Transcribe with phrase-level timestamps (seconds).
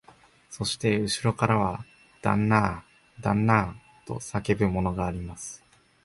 [0.49, 1.85] そしてうしろからは、
[2.23, 2.83] 旦那あ、
[3.19, 3.75] 旦那あ、
[4.07, 5.63] と叫ぶものがあります